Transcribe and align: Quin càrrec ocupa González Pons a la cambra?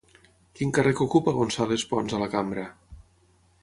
Quin 0.59 0.71
càrrec 0.77 1.03
ocupa 1.07 1.35
González 1.41 1.87
Pons 1.93 2.19
a 2.19 2.25
la 2.27 2.33
cambra? 2.37 2.69